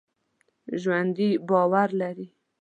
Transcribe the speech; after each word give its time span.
ژوندي 0.81 1.29
باور 1.47 1.89
لري 1.99 2.27